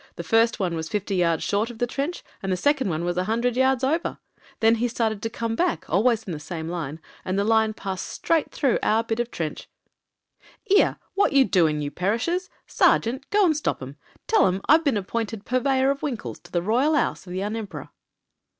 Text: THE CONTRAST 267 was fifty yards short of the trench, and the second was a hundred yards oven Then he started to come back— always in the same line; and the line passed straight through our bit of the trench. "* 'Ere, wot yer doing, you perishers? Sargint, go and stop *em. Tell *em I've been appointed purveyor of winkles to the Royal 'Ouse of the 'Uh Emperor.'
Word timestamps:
THE 0.15 0.23
CONTRAST 0.23 0.55
267 0.55 0.75
was 0.75 0.89
fifty 0.89 1.15
yards 1.17 1.43
short 1.43 1.69
of 1.69 1.77
the 1.77 1.85
trench, 1.85 2.23
and 2.41 2.51
the 2.51 2.57
second 2.57 2.89
was 3.05 3.17
a 3.17 3.25
hundred 3.25 3.55
yards 3.55 3.83
oven 3.83 4.17
Then 4.59 4.73
he 4.81 4.87
started 4.87 5.21
to 5.21 5.29
come 5.29 5.55
back— 5.55 5.87
always 5.91 6.23
in 6.23 6.33
the 6.33 6.39
same 6.39 6.67
line; 6.69 6.99
and 7.23 7.37
the 7.37 7.43
line 7.43 7.75
passed 7.75 8.07
straight 8.07 8.51
through 8.51 8.79
our 8.81 9.03
bit 9.03 9.19
of 9.19 9.27
the 9.27 9.31
trench. 9.35 9.69
"* 10.39 10.69
'Ere, 10.75 10.97
wot 11.15 11.33
yer 11.33 11.43
doing, 11.43 11.81
you 11.83 11.91
perishers? 11.91 12.49
Sargint, 12.67 13.29
go 13.29 13.45
and 13.45 13.55
stop 13.55 13.79
*em. 13.79 13.95
Tell 14.25 14.47
*em 14.47 14.61
I've 14.67 14.83
been 14.83 14.97
appointed 14.97 15.45
purveyor 15.45 15.91
of 15.91 16.01
winkles 16.01 16.39
to 16.39 16.51
the 16.51 16.63
Royal 16.63 16.95
'Ouse 16.95 17.27
of 17.27 17.33
the 17.33 17.43
'Uh 17.43 17.51
Emperor.' 17.55 17.89